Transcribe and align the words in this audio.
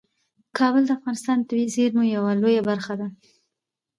کابل 0.57 0.83
د 0.85 0.91
افغانستان 0.97 1.37
د 1.39 1.47
طبیعي 1.49 1.67
زیرمو 1.75 2.03
یوه 2.15 2.31
لویه 2.41 2.61
برخه 2.69 2.93
ده. 2.99 3.07